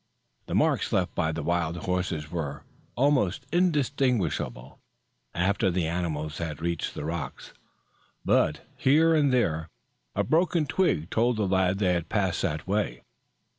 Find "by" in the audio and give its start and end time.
1.13-1.31